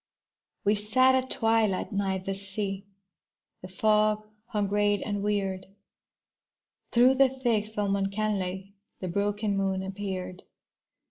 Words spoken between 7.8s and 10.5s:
uncannily The broken moon appeared.